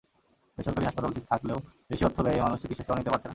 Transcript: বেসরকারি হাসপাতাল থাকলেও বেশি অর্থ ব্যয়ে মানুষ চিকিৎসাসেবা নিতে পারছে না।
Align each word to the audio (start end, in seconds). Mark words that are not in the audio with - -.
বেসরকারি 0.57 0.85
হাসপাতাল 0.87 1.11
থাকলেও 1.31 1.57
বেশি 1.89 2.03
অর্থ 2.05 2.17
ব্যয়ে 2.21 2.43
মানুষ 2.45 2.57
চিকিৎসাসেবা 2.61 2.97
নিতে 2.97 3.11
পারছে 3.11 3.25
না। 3.25 3.29